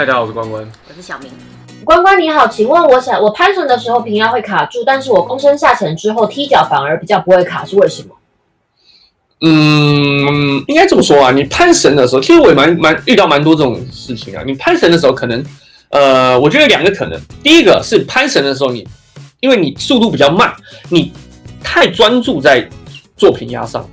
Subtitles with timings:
[0.00, 0.66] 嗨，大家好，我是关关。
[0.88, 1.30] 我是小明。
[1.84, 8.08] 关关你好，请问我想我攀绳的时候平压会卡住，但是我躬身下潜之后踢脚反而比较不会卡，是为什么？
[9.42, 14.42] 嗯，应该这么说啊，你攀绳的时候，其实我也蛮蛮遇到蛮多这种事情啊。
[14.46, 15.44] 你攀绳的时候，可能
[15.90, 18.88] 呃，我觉得两个可能，第一个是攀绳的时候，你
[19.40, 20.50] 因为你速度比较慢，
[20.88, 21.12] 你
[21.62, 22.66] 太专注在
[23.18, 23.86] 做平压上，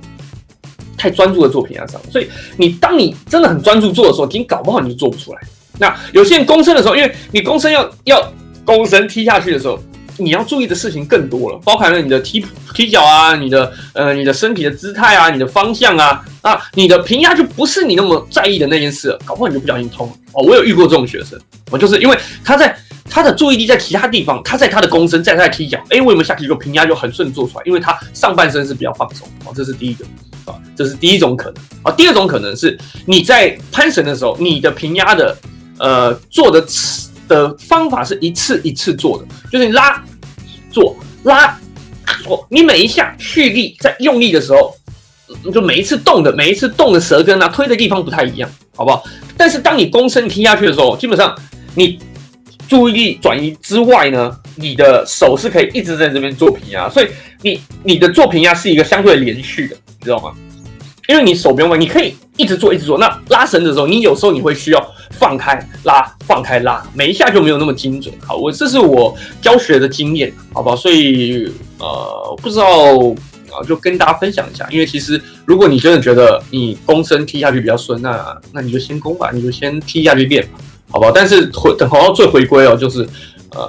[0.96, 5.40] 太专注在做平压上，所以你当你真的很专注做的时候，你搞不好你就做不出来。
[5.78, 8.32] 那有些人躬身的时候，因为你躬身要要
[8.64, 9.78] 躬身踢下去的时候。
[10.20, 20.42] 你要注意的事情更多了，包含了你的踢踢脚啊，你的呃你的身体的姿态啊，你的方向啊，啊你的平压就不是你那么在意的那件事，搞不好你就不小心通了哦。
[20.42, 21.38] 我有遇过这种学生，
[21.70, 22.76] 我就是因为他在
[23.08, 27.62] 他的注意力在其他地方，他在他的躬身，在他的踢脚，哎，为什么下去就平压就很顺做出来？
[27.64, 30.04] 因为他上半身是比较放松哦，这是第一个
[30.46, 31.92] 啊，这是第一种可能啊。
[31.92, 35.36] 第二种可能是你在攀绳的时候，你的平压的
[35.78, 36.64] 呃做的
[37.26, 40.02] 的方法是一次一次做的，就是你拉。
[40.70, 41.58] 做拉，
[42.22, 44.76] 做你每一下蓄力在用力的时候，
[45.50, 49.02] 就每一次动的每一次动的舌根啊推的地方不太一样，好不好？
[49.34, 51.34] 但是当你躬身踢下去的时候，基本上
[51.74, 51.98] 你
[52.68, 57.08] 注意力转移之外呢，你的手是可以一直在这边做平压，所以
[57.40, 60.34] 你你的做平压是一个相对连续的，你知道吗？
[61.08, 62.98] 因为你手不用，你可以一直做一直做。
[62.98, 68.14] 那拉绳的时候，你有时候你会需要放开拉，放开拉，每一下就没有那么精准。
[68.26, 70.76] 好，我这是我教学的经验，好不好？
[70.76, 72.66] 所以呃，不知道
[73.50, 74.68] 啊，就跟大家分享一下。
[74.70, 80.58] 因为其实如果你真的觉得你弓身踢下去比较顺，那那你就先弓吧，你就先踢下去练吧，
[80.90, 81.10] 好不好？
[81.10, 83.08] 但是回等到最回归哦，就是
[83.54, 83.68] 呃。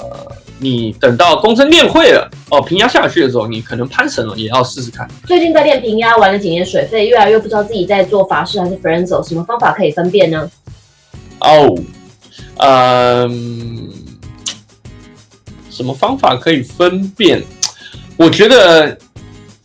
[0.59, 5.07] 你等到弓身练会了哦，平压下去的时候，你可能攀绳了，也要试试看。
[5.25, 10.51] 最近在练平压，玩了几年水费，越来越不知道自己在做法式还是 f r e n z o 什么方法可以分辨呢？
[11.39, 11.75] 哦，
[12.57, 13.89] 嗯，
[15.69, 17.41] 什么方法可以分辨？
[18.17, 18.97] 我觉得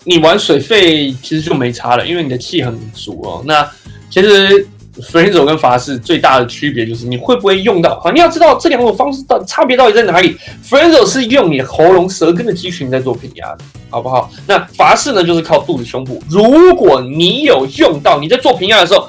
[0.05, 3.43] 你玩水费其实就没差了，因为你的气很足哦。
[3.45, 3.69] 那
[4.09, 4.67] 其实。
[5.03, 8.13] F r e n z o 跟法式最大的区别就是你会不会用到啊？
[8.13, 10.37] 你要知道这两种方式的差别到底在哪里。
[10.63, 13.57] f r e n z o 是用你喉咙舌根的肌群在做平压，
[13.91, 14.31] 好不好？
[14.47, 16.23] 那法式呢，就是靠肚子胸部。
[16.29, 19.09] 如果你有用到你在做平压的时候，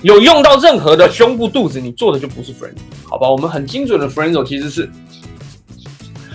[0.00, 3.28] 有用到任何的胸部、肚子，你做的就不是 f r e n z o 好吧？
[3.28, 4.88] 我们很精准的 f r e n z o 其实是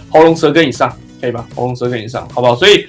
[0.09, 1.47] 喉咙舌根以上，可以吧？
[1.55, 2.55] 喉咙舌根以上，好不好？
[2.55, 2.85] 所以。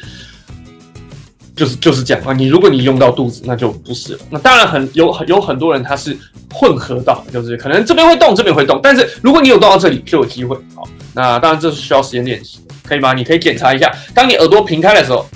[1.56, 2.34] 就是就是这样啊！
[2.34, 4.18] 你如果你用到肚子，那就不是了。
[4.28, 6.14] 那当然很有有很多人他是
[6.52, 8.78] 混合到，就是可能这边会动，这边会动。
[8.82, 10.54] 但是如果你有动到这里，就有机会。
[10.74, 13.14] 好，那当然这是需要时间练习，可以吗？
[13.14, 15.26] 你可以检查一下，当你耳朵平开的时候，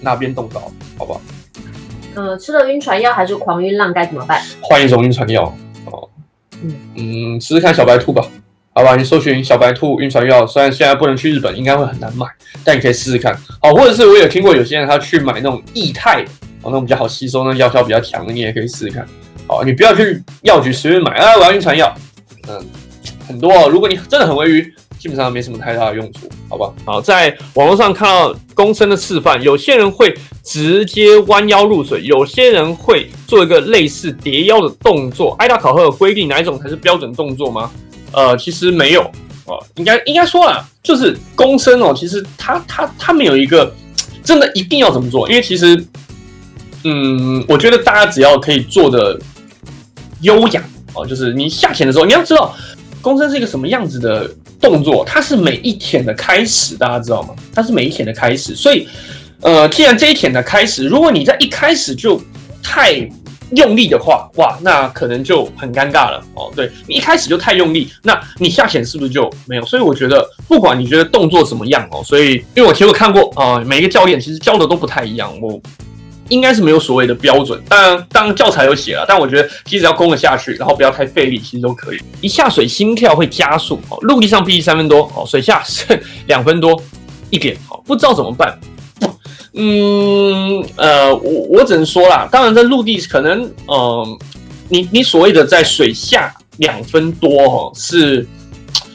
[0.00, 0.60] 哪边动到，
[0.96, 1.20] 好不好？
[2.14, 4.40] 呃，吃了晕船药还是狂晕浪该怎么办？
[4.60, 5.52] 换一种晕船药
[5.86, 6.08] 哦。
[6.62, 8.24] 嗯嗯，试试看小白兔吧。
[8.76, 12.26] 好吧，你搜寻小白兔晕船药，虽然现在不能去日本，应该会很难买，
[12.62, 13.34] 但你可以试试看。
[13.58, 16.22] 好，或者是我有听过有些人他去买那种液态，
[16.60, 19.08] 哦，那种比较好吸收，那药效比较强的，你也可以试试看。
[19.46, 21.90] 好，你不要去药局随便买啊，我要晕船药。
[22.48, 22.62] 嗯，
[23.26, 26.70] 很多，哦，如果你真的很微晕，基本上没什么太大的用处，好吧？
[26.84, 30.14] 好，在网络上看到公升的示范，有些人会
[30.44, 35.34] 直接弯腰入水，有些人会做一个类似叠腰的动作。
[35.38, 37.70] 艾达考核有规定哪一种才是标准动作吗？
[38.16, 39.02] 呃，其实没有
[39.44, 43.70] 哦，应该应该说了，就是躬身哦，其实他他他没有一个
[44.24, 45.76] 真的一定要怎么做，因为其实，
[46.84, 49.20] 嗯，我觉得大家只要可以做的
[50.22, 52.56] 优雅哦，就是你下潜的时候，你要知道
[53.02, 54.26] 躬身是一个什么样子的
[54.62, 57.34] 动作，它是每一舔的开始，大家知道吗？
[57.54, 58.88] 它是每一舔的开始，所以，
[59.42, 62.18] 呃，既然这一舔的开始，如果你在一开始就
[62.62, 63.06] 太。
[63.54, 66.50] 用力的话，哇，那可能就很尴尬了哦。
[66.56, 69.64] 对你一开始就太用力，那你下潜是不是就没有？
[69.66, 75.60] 所以我觉得，不管你觉得动作怎么样哦，所以因为我其实看过啊，每一个教练其实教的都不太一样，我
[76.28, 77.62] 应该是没有所谓的标准。
[77.68, 82.00] 当然，当教材有写了，但我觉得其实只要攻得下去，然后不要太费力，其实都可以。
[82.20, 86.82] 一下水心跳会加速哦，陆地上必须三分多哦，水下剩 两分多
[87.30, 88.58] 一点哦，不知道怎么办。
[89.56, 94.18] 嗯，呃，我我只能说啦，当然在陆地可能，嗯，
[94.68, 98.26] 你你所谓的在水下两分多哦，是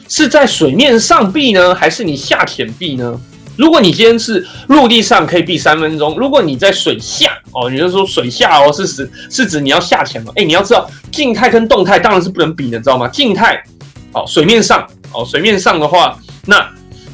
[0.08, 3.20] 是在水面上避呢，还是你下潜避呢？
[3.56, 10.32] 如果你今天是陆地上可以避三分钟，如果你在水下哦，你就说水下哦，是指是指你要下潜嘛？
[10.36, 13.08] 哎，你要知道静态跟动态当然是不能比的，知道吗？
[13.08, 13.62] 静态，
[14.12, 16.16] 哦，水面上哦，水面上的话，
[16.46, 16.66] 那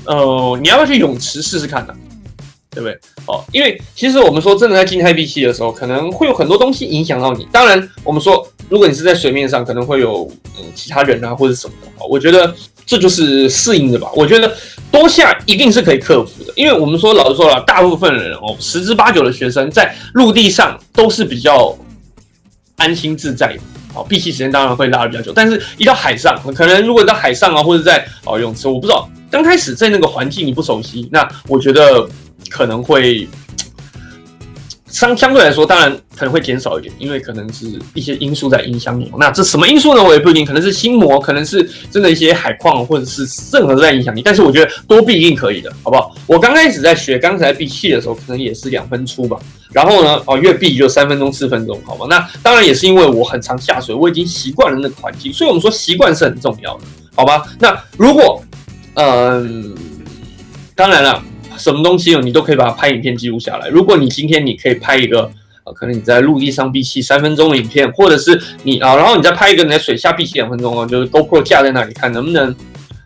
[0.05, 1.95] 呃，你要不要去泳池试试看呢？
[2.79, 2.97] 对不对？
[3.27, 7.45] 哦，因为其实我们说真的在静态闭气的时候，可能会有很多东西影响到你。
[7.51, 12.55] 当然，我们说如果你是在水面上，可能会有嗯其他人啊或者什么的，我觉得
[12.87, 14.09] 这就是适应的吧。
[14.15, 14.55] 我觉得
[14.93, 21.77] 多下一定是可以克服的，因为我们说老实说了，大部分人哦，十之八九的学生在陆地上都是比较
[22.77, 23.61] 安心自在的。
[23.93, 32.09] 好，闭气时间当然会拉的比较久，但是一到海上，可能如果你到海上啊，或者在哦泳池，我不知道刚开始在那个环境你不熟悉，那我觉得
[32.49, 33.29] 可能会。
[34.91, 39.13] 相相对来说，当然可能会减少一点，因为可能是一些因素在影响你。
[39.19, 40.03] 那这什么因素呢？
[40.03, 44.23] 我也不一定，可能是心魔，可能是真的一些海况，或者是任何都在影响你。
[44.23, 46.17] 但是我觉得多闭一定可以的，好不好？
[46.27, 49.39] 我刚开始在学刚才闭气的时候，可能也是两分出吧。
[49.73, 52.07] 然后呢，哦，越闭就三分钟、四分钟，好吗？
[52.09, 55.31] 那当然也是因为我很常下水，我已经习惯了那个环境。
[55.31, 57.47] 所以我们说习惯是很重要的，好吧？
[57.61, 58.43] 那如果，
[58.95, 59.77] 嗯，
[60.75, 61.23] 当然了。
[61.59, 63.69] 什么东西哦，你都可以把它拍影片记录下来。
[63.69, 65.31] 如果你今天你可以拍一个，
[65.65, 72.55] 呃，可能你在陆地上闭气三分钟的影片，或者是你啊，然后你再拍一个你在水下闭气两分钟哦，就是 GoPro 架在那里看能不能，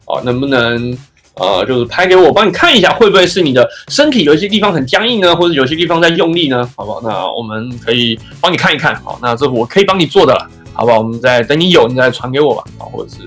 [0.05, 0.97] 哦，能不能，
[1.35, 6.69] 呃，就是拍给我帮你看一下，会不会是你的身体有些地方很僵硬呢，或者有些地方在用力呢？
[6.77, 7.01] 好不好？
[7.03, 8.95] 那我们可以帮你看一看。
[9.03, 10.99] 好，那这我可以帮你做的了，好不好？
[10.99, 13.19] 我们再等你有，你再传给我吧，啊，或者是。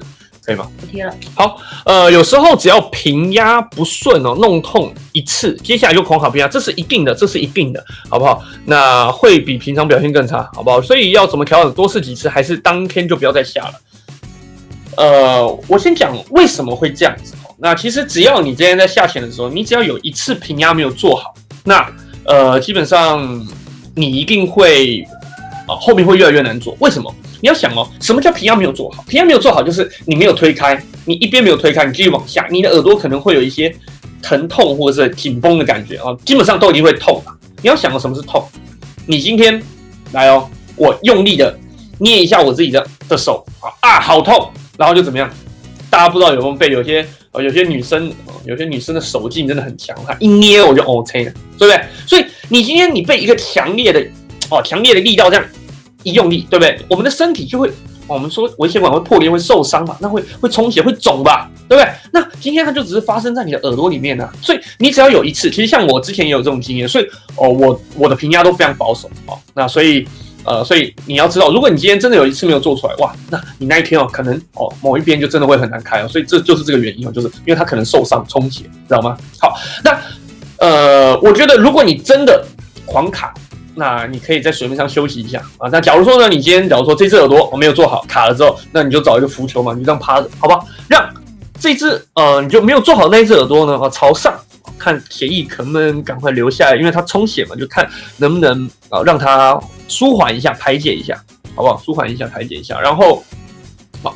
[0.45, 0.69] 可以吗？
[0.79, 1.13] 不贴了。
[1.33, 8.43] 好，呃，有时候只要平压不顺哦，弄痛一次，接下来就狂好平压，这是一定的，这是一定的，好不好？
[8.65, 10.81] 那会比平常表现更差，好不好？
[10.81, 11.73] 所以要怎么调整？
[11.73, 13.73] 多试几次，还是当天就不要再下了？
[14.97, 17.53] 呃，我先讲为什么会这样子哦。
[17.57, 21.33] 那其实只要你今天在下潜的时候，你只要有一次平压没有做好，
[21.63, 21.85] 那
[22.23, 23.45] 呃，基本上
[23.93, 25.05] 你一定会
[25.67, 26.75] 啊，后面会越来越难做。
[26.79, 27.13] 为什么？
[27.41, 29.03] 你要想哦，什么叫平压没有做好？
[29.07, 33.73] 平压没有做好，就是你没有推开，你一边没有推开，你继续往下，你的耳朵可能会有一些
[34.21, 37.35] 疼痛或者是紧绷的感觉啊，基本上都已经会痛了。
[37.61, 38.43] 你要想哦，什么是痛？
[39.05, 39.61] 你今天
[40.11, 41.57] 来哦，我用力的
[41.99, 44.51] 捏一下我自己的的手啊啊，好痛！
[44.77, 45.29] 然后就怎么样？
[45.89, 48.11] 大家不知道有没有被有些呃有些女生
[48.45, 51.81] 有些女生的手劲真的很强，她一捏我就 OK 了，对不对？
[52.05, 54.05] 所以你今天你被一个强烈的
[54.49, 55.45] 哦强烈的力道这样。
[56.03, 56.79] 一用力，对不对？
[56.87, 57.67] 我们的身体就会，
[58.05, 59.97] 我们说微血管会破裂，会受伤嘛？
[59.99, 61.49] 那会会充血，会肿吧？
[61.67, 61.91] 对不对？
[62.13, 64.29] 那今天它就只是发生在你的耳朵里面呢。
[64.39, 67.05] 所以你只要有一次，其实像我之前也有这种经验，所以
[67.37, 69.35] 哦，我我的评压都非常保守哦。
[69.55, 70.07] 那所以
[70.43, 76.07] 呃，所以你要知道，如果你今天真的有一次没有做出来，哇，那你那一天哦，可能哦某一边就真的会很难开哦。
[76.07, 79.17] 所以这就是这个原因哦，就是因为它可能受伤充血，知道吗？
[79.41, 79.99] 好，那
[80.59, 82.45] 呃，我觉得如果你真的
[82.85, 83.33] 狂卡。
[83.75, 85.69] 那你可以在水面上休息一下啊。
[85.71, 90.59] 那假如说呢，你今天假如说这只耳朵我没有做好卡了之后，那你就找一个浮球嘛，你就这样趴着，好吧？
[90.89, 91.07] 让
[91.59, 94.33] 这只呃你就没有做好那只耳朵呢啊朝上，
[94.77, 97.87] 看铁翼可不能赶快留下来，因为它充血嘛，就看
[98.17, 101.21] 能不能啊让它舒缓一下，排解一下，
[101.55, 101.81] 好不好？
[101.83, 103.23] 舒缓一下，排解一下，然后。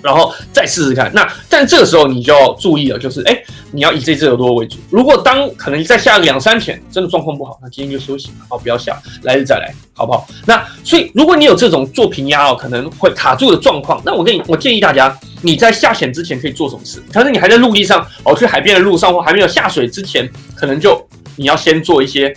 [0.02, 3.42] 然后再试试看，那但这个时候你就要注意了，就是哎，
[3.72, 4.78] 你要以这只耳朵为主。
[4.90, 10.28] 如果当可能再下两三潜，真的状况不好，那今天就休息，好，不要下，来日再来，好不好？
[10.46, 17.02] 那所以如果你有这种做平压哦，可能会卡住的状况，那我跟你，我建议大家，你在下潜之前可以做什么事？
[17.12, 21.06] 可能你还在陆地上哦，去海边的路上或还没有下水之前，可能就
[21.36, 22.36] 你要先做一些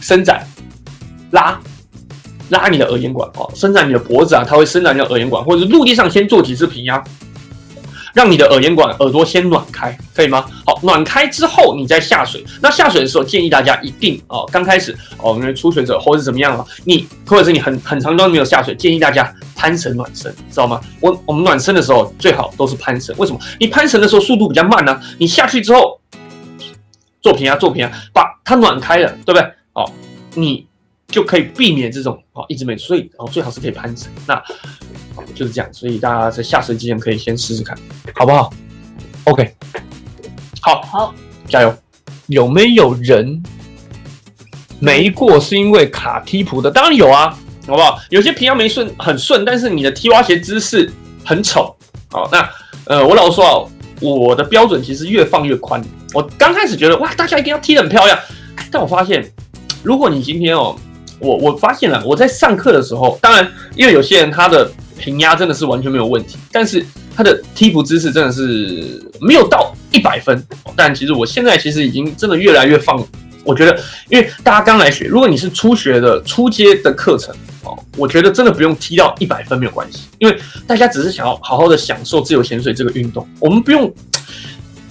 [0.00, 0.46] 伸展、
[1.32, 1.58] 拉。
[2.52, 7.02] 拉你的耳咽管哦，伸展你的脖子啊，它会伸展你的耳咽管，或者是陆地上先做几次平压，
[8.14, 10.44] 让你的耳咽管、耳朵先暖开，可以吗？
[10.66, 12.44] 好，暖开之后你再下水。
[12.60, 20.78] 那下水的时候建议大家一定哦，刚开始哦，因为初学者或者怎么样啊，你或者是你很很长都没有下水，建议大家攀绳暖身，知道吗？
[21.00, 23.38] 我我们暖身的时候最好都是攀绳，为什么？
[23.58, 25.00] 你攀绳的时候速度比较慢呢？
[25.16, 25.98] 你下去之后
[27.22, 29.42] 做平压，做平压，把它暖开了，对不对？
[29.72, 29.90] 哦，
[30.34, 30.66] 你。
[31.12, 34.10] 就可以避免这种哦，一直没所以哦，最好是可以攀绳。
[34.26, 34.42] 那
[35.34, 37.76] 就是这样，所以大家在下水之前可以先试试看，
[38.14, 38.52] 好不好
[39.24, 39.54] ？OK，
[40.62, 41.14] 好，好，
[41.46, 41.72] 加油。
[42.28, 43.42] 有没有人
[44.80, 46.70] 没过是因为卡踢蹼的？
[46.70, 48.00] 当然有啊，好不好？
[48.08, 50.90] 有些平腰没顺很顺，但是你的踢蛙鞋姿势
[51.24, 51.76] 很丑。
[52.10, 52.48] 好，那
[52.86, 53.68] 呃，我老实说啊，
[54.00, 55.84] 我的标准其实越放越宽。
[56.14, 58.18] 我刚开始觉得哇，大家一定要踢得很漂亮，
[58.70, 59.30] 但我发现，
[59.82, 60.74] 如果你今天哦。
[61.22, 66.84] 我我发现了，我在上课的时候，当然，因为有些人他的平压真的是完全没有问题，但是
[67.16, 70.44] 他的踢步姿势真的是没有到一百分。
[70.74, 73.00] 但其实我现在其实已经真的越来越放，
[73.44, 80.36] 我觉得，因为大家刚来学，如果你是初学的初阶的课程哦，我觉得真的不用踢到一百分没有关系，因为
[80.66, 83.92] 大家只是想要好好的享受自由潜水这个运动，我们不用，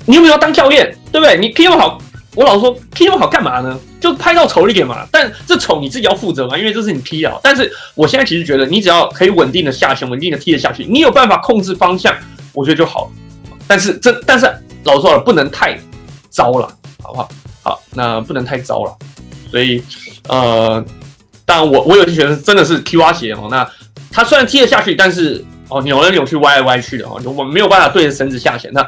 [0.05, 1.37] 你有没有当教练，对不对？
[1.37, 2.01] 你可以用好。
[2.35, 3.77] 我老说 P 那么好干嘛呢？
[3.99, 5.05] 就拍到丑一点嘛。
[5.11, 7.37] 但这丑你自己要负责嘛，因为这是你踢啊。
[7.43, 12.15] 但是我现在其实觉得，你只要可以稳定的下旋，稳定的踢得下去，你有办法控制方向，
[12.53, 13.11] 我觉得就好了。
[13.67, 14.45] 但是这，但是
[14.83, 15.77] 老实说了，不能太
[16.29, 16.67] 糟了，
[17.03, 17.29] 好不好？
[17.63, 18.97] 好，那不能太糟了。
[19.49, 19.83] 所以，
[20.29, 20.83] 呃，
[21.45, 23.69] 当然我我有些学生真的是踢蛙鞋哦，那
[24.09, 28.87] 他虽然踢得下去，但是哦扭来扭去、歪来歪去的哦，我们没有办法对着绳子下潜，那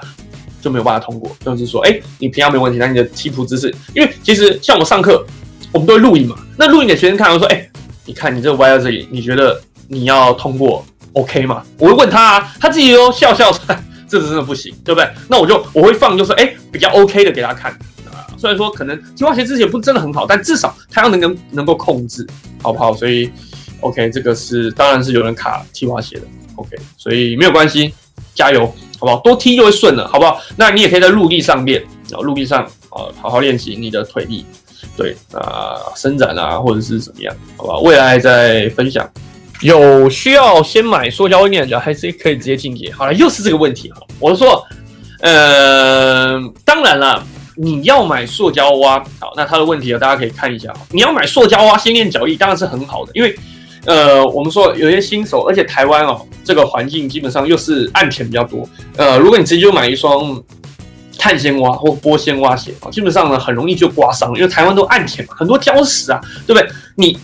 [0.63, 1.29] 就没有办法通过。
[1.43, 5.25] 就是说，哎，你平常没问题，那你的踢图姿势，因为其实像我上课，
[5.71, 7.69] 我们都会录影嘛，那录影给学生看，我说，哎，
[8.05, 11.63] 你看你这个歪在这里，你觉得你要通过 OK 吗？
[11.77, 13.51] 我会问他，他自己都笑笑，
[14.07, 15.09] 这是真的不行，对不对？
[15.27, 17.77] 那我就我会放，就是哎比较 OK 的给他看。
[18.35, 22.27] 虽然说可能踢蛙鞋之前不是真的很好，但至少他要能能能够控制，
[22.61, 22.93] 好不好？
[22.93, 23.31] 所以
[23.79, 26.23] ，OK，这个是当然是有人卡踢蛙鞋的
[26.55, 27.93] ，OK，所以没有关系，
[28.33, 28.65] 加油，
[28.99, 29.17] 好不好？
[29.17, 30.39] 多踢就会顺了，好不好？
[30.55, 34.45] 那你也可以在陆地上练，啊，陆地上啊，好好练习你的腿力，
[34.95, 37.77] 对啊，伸展啊，或者是怎么样，好吧？
[37.79, 39.09] 未来再分享。
[39.61, 42.91] 有需要先买塑胶链脚，还是可以直接进阶？
[42.91, 44.01] 好了，又是这个问题哈。
[44.19, 44.65] 我是说，
[45.21, 47.25] 呃，当然了。
[47.55, 53.37] 你要买塑胶蛙，好，那它的问题啊，大家可以看一下你要买塑胶蛙先练脚力，当然是很好的，因为，
[53.85, 60.41] 呃，我们说有些新手，而且台湾哦，这个环境基本上又是暗潜比较多，呃，如果你直接就买一双
[61.17, 66.69] 碳纤蛙或玻纤蛙鞋啊，基本上呢很容易就刮伤，因为台湾都暗潜嘛，很多礁石啊，对不对？
[66.95, 67.17] 你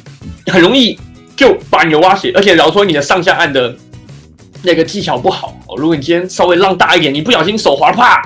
[0.48, 1.00] 很容易
[1.36, 3.76] 就把你的蛙鞋，而且假如说你的上下岸的
[4.62, 8.22] 那个技巧不好，如果你今天稍微浪大一点，你不小心手滑，啪。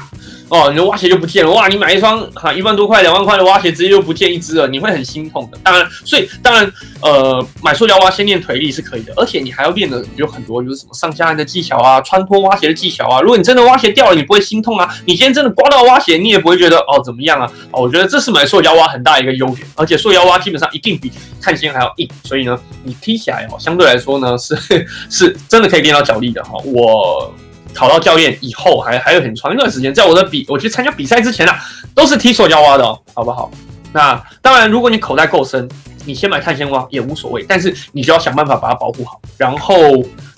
[0.50, 1.68] 哦，你的蛙鞋就不见了哇！
[1.68, 5.58] 你买一双哈一万多块、两万块的蛙鞋，直接就不见一只了，你会很心痛的。
[5.64, 6.72] 当然，所以当然，
[7.02, 13.20] 呃，买塑料蛙先练腿力是可以的，而且你还要练的有很多，就是什么上下岸的技巧啊，穿脱蛙鞋的技巧啊。
[13.22, 14.88] 如果你真的蛙鞋掉了，你不会心痛啊。
[15.06, 17.52] 你今天真的刮到蛙鞋，你也不会觉得哦怎么样啊？
[17.72, 24.56] 哦，我觉得这是买塑胶蛙很大一个优点，而且塑胶蛙基本上一定比碳纤还要硬，所以呢，你踢起来哦，相对来说呢是
[25.10, 26.52] 是真的可以练到脚力的哈。
[26.66, 27.34] 我。
[27.74, 31.60] 考到教练以后，还还有很长一段时间，在我的比我去参加比赛之前啊，
[31.96, 33.51] 都是踢塑胶蛙的，哦好不好？
[33.92, 35.70] 那当然，如果你口袋够深，
[36.06, 39.22] 你先买碳纤蛙也无所谓，但是你就要想办法把它保护好。
[39.38, 39.75] 然后，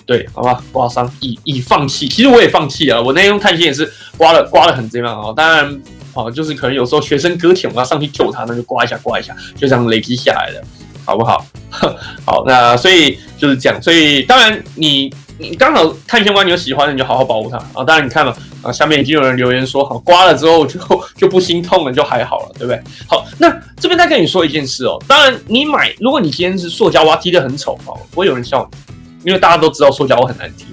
[0.04, 5.32] 对，好吧，刮伤已已放弃，其实我也放弃了，我那天用碳纤也是刮了刮了很这样啊。
[5.34, 5.80] 当然，
[6.12, 10.62] 哦，就是可能有时候学生搁浅，我要上去救他，那就刮一下刮一下，就这样累积下来的，
[11.06, 11.46] 好不好？
[12.26, 15.10] 好，那所以就是这样，所以当然你。
[15.38, 17.84] 你刚好碳纤蛙你有喜欢的，你就好好保护它啊！
[17.84, 20.80] 当然你看嘛，啊，下面已经有人留言说，好刮了之后就
[21.16, 22.80] 就不心痛了，就还好了，对不对？
[23.06, 30.64] 好，那这边再跟你说一件事哦，当然你买，如果你今天是塑胶蛙踢得很丑哦，不会有人笑你，因为大家都知道塑胶蛙很难踢。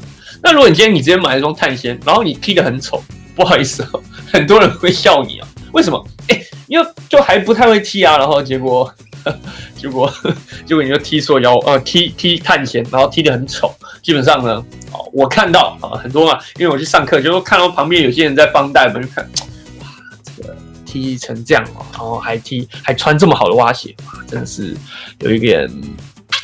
[0.41, 3.03] 那如果你今天你直接买一双碳纤，然后你踢得很丑，
[3.36, 4.01] 不好意思哦，
[4.32, 5.48] 很多人会笑你啊。
[5.74, 6.01] 为什么？
[6.29, 8.89] 哎，因为就还不太会踢啊，然后结果。
[9.75, 10.12] 结果，
[10.65, 13.74] 结果你就踢错腰，呃，踢踢探险，然后踢得很丑。
[14.01, 14.56] 基本上呢，
[14.92, 19.24] 哦，我看到啊，很多嘛，因为我去上课，就看到旁边有些人在帮带，我就看，
[19.80, 19.88] 哇，
[20.36, 24.75] 这个踢成这样哦，然后还踢，还穿这么好的蛙鞋，哇，真的是
[25.20, 25.70] 有一点，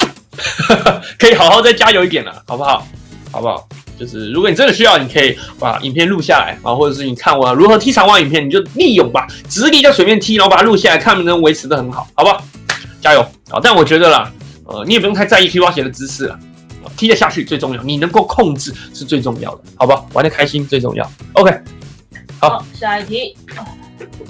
[1.19, 2.87] 可以好好再加油一点了，好不好？
[3.31, 3.67] 好不好？
[3.99, 12.41] 就是如果你真的需要，你可以把影片录下来啊，或者是你看我如何踢长蛙影片，你就利用吧，直立在水面踢，然后把它录下来，看能不能维持的很好，好不好？
[13.01, 13.59] 加油啊！
[13.61, 14.31] 但我觉得啦，
[14.65, 16.39] 呃，你也不用太在意踢蛙鞋的姿势了，
[16.97, 20.03] 踢得下去最重要，你能够控制是最重要的，好吧？
[20.13, 21.09] 玩得开心最重要。
[21.33, 21.57] OK，
[22.39, 23.35] 好，下一题。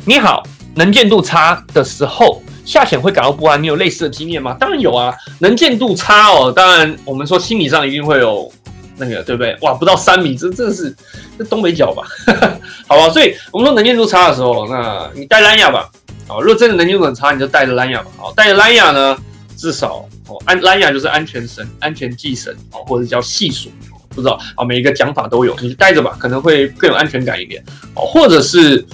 [0.06, 0.44] 你好，
[0.76, 4.56] 能见度差的时候下潜会感到不安，你有类似的经验吗？
[4.60, 8.52] 当然有啊，能见度差哦，当然我们说心理上一定会有
[8.98, 9.56] 那个，对不对？
[9.62, 10.96] 哇，不到三米，这真的是
[11.38, 12.04] 这东北角吧？
[12.88, 15.90] 好吧，所以我们说能见度差的时候，那你戴蓝牙吧。
[16.29, 18.12] 好，如果真的能力度很差，你就带着蓝牙吧。
[18.15, 19.17] 好，带着蓝牙呢，
[19.57, 23.71] 至少哦，安蓝牙就是安全绳、安全系绳哦，或者叫系锁，
[24.09, 27.63] 不知道啊，每一个讲法都有，你就带着吧，可能会更有安全感一点
[27.95, 28.05] 哦。
[28.05, 28.86] 或者是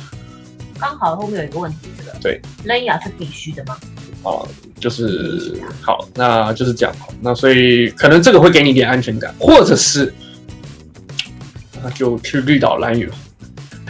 [0.80, 3.78] 刚好后面有一个问题，这个对蓝牙是必须的吗？
[4.24, 4.48] 哦，
[4.80, 6.96] 就是好，那就是这样。
[7.20, 10.14] 那所以可能这个会给你一点安全感，或者是
[11.84, 13.12] 那就去绿岛蓝屿。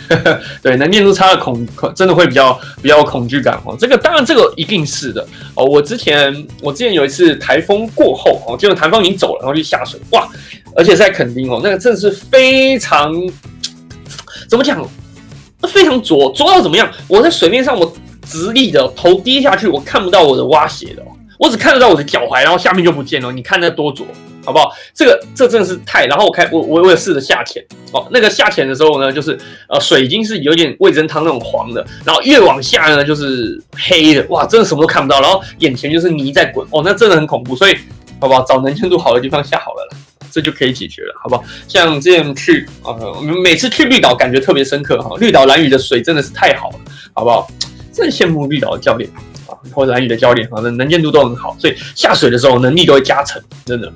[0.62, 3.76] 对，能念出差的恐恐真的会比较比较有恐惧感哦。
[3.80, 5.66] 这个当然这个一定是的哦。
[5.66, 10.28] 我之前我之前有一次台风过后哦，结果台风已经走了，然后去下水哇，
[10.76, 13.14] 而且在垦丁哦，那个真的是非常
[14.48, 14.88] 怎么讲，
[15.68, 16.90] 非常浊浊到怎么样？
[17.08, 17.94] 我在水面上我
[18.26, 21.04] 直立的头低下去，我看不到我的蛙鞋的，
[21.40, 23.32] 我只看得到我的脚踝，然后下面就不见了。
[23.32, 24.06] 你看那多浊
[24.46, 24.72] 好不好？
[24.94, 27.62] 这个这真的是太，然后我开我我我也试着下潜
[27.92, 29.38] 哦，那个下潜的时候呢，就是
[29.68, 37.76] 呃水已经是有点味噌汤那种黄的，然后越往下呢就是黑的，哇，真的什么都看不到，然后眼前就是泥在滚，哦，那真的很恐怖，所以
[38.22, 38.44] 好不好？
[38.44, 39.98] 找能见度好的地方下好了。
[40.32, 41.46] 这就可以解决了，好不好？
[41.66, 46.76] 像之前去呃，每次去绿岛感觉特别深刻哈，绿岛蓝屿的水真的是太好了，
[47.14, 47.48] 好不好？
[47.94, 49.10] 真羡慕绿岛的教练
[49.48, 53.90] 啊，或者蓝屿的教练啊，能见度都很好，所以下水的时候能力都会加成，真的，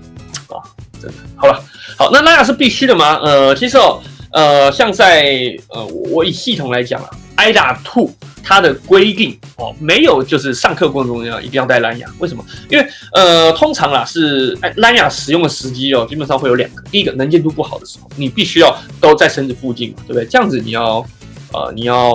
[1.01, 1.17] 真的。
[1.35, 1.63] 好了，
[1.97, 3.19] 好，那那样是必须的吗？
[3.23, 4.01] 呃，其实哦，
[4.31, 8.11] 呃，像在呃，我以系统来讲啊，IDA Two。
[8.41, 12.43] 它的规定哦，没有就是上课过程中要一定要带蓝牙，为什么？
[12.67, 16.81] 因为呃，通常啦是哎蓝牙使用的时机哦，基本上会有两个。
[16.89, 20.25] 第一个能见度不好的时候，你必须要都在绳子附近嘛，对不对？
[20.25, 21.05] 这样子你要
[21.53, 22.13] 呃你要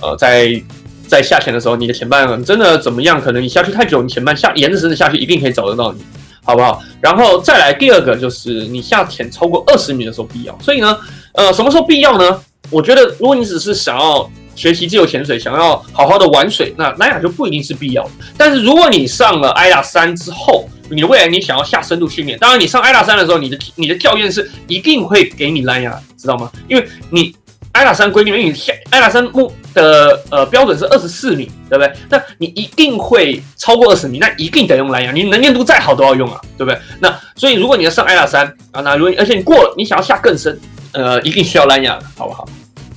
[0.00, 0.62] 呃在
[1.06, 3.20] 在下潜的时候，你的前半真的怎么样？
[3.20, 6.02] 可能你下去太久，你前半下沿着绳子下去，一定可以找得到你，
[6.44, 6.80] 好不好？
[7.00, 10.56] 然后再来第二个就是你下潜超过二十米的时候必要。
[10.60, 10.96] 所以呢，
[11.32, 12.40] 呃，什么时候必要呢？
[12.70, 18.08] 我觉得如果你只是想要学习自由潜水，想要好好的玩水，那蓝牙就不一定是必要。
[18.36, 26.50] 但是如果你上了 IDA 三之后，你未来你想要下深度训练，当然你上 IDA 三的时候，你的你的教练是一定会给你蓝牙，知道吗？
[26.68, 27.34] 因为你
[27.74, 31.92] IDA 三规定，因为你下 IDA 三目的呃标准是二十四米，对不对？
[32.08, 35.10] 那你一定会超过二十米，那一定得用蓝牙。
[35.12, 36.80] 你能见度再好都要用啊，对不对？
[37.00, 40.58] 那所以如果你要上 IDA 三啊，那如果而且你过了，你想要下更深，
[40.92, 42.48] 呃，一定需要蓝牙的，好不好？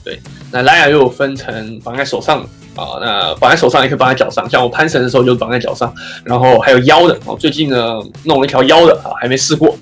[0.04, 0.20] 对。
[0.52, 2.40] 那蓝牙又分成绑在手上
[2.76, 5.94] 啊，那绑在手上也可以绑在脚上，像我攀绳的时候就绑在脚上，
[6.24, 7.36] 然后还有腰的啊。
[7.40, 9.76] 最近呢弄了一条腰的啊，还没试过。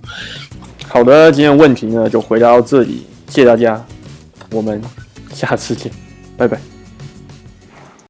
[0.88, 3.86] 好的，今天问题呢就回答到这里，谢谢大家，
[4.56, 4.82] 我们
[5.34, 5.92] 下次见，
[6.38, 6.75] 拜拜。